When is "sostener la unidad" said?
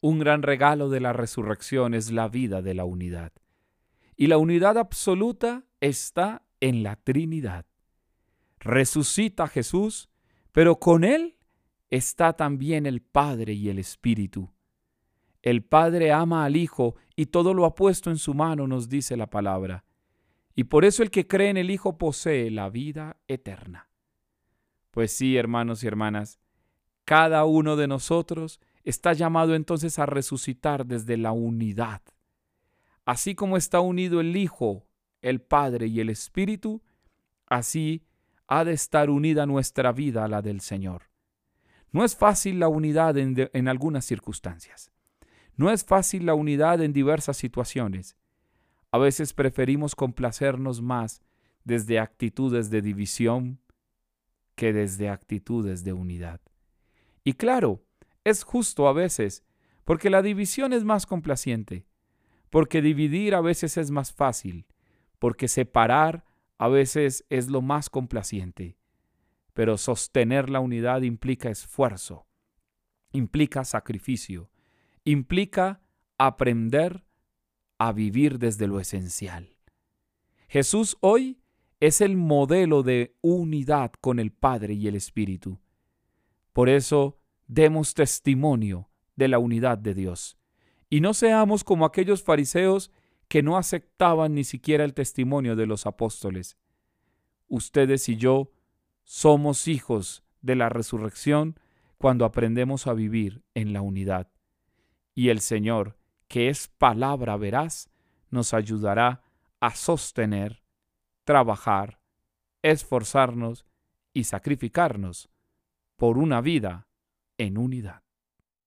69.78-71.02